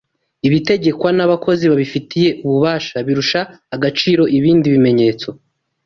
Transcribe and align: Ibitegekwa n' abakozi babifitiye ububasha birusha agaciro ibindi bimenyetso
Ibitegekwa 0.47 1.09
n' 1.17 1.23
abakozi 1.25 1.63
babifitiye 1.71 2.29
ububasha 2.43 2.95
birusha 3.07 3.41
agaciro 3.75 4.23
ibindi 4.37 4.67
bimenyetso 4.73 5.27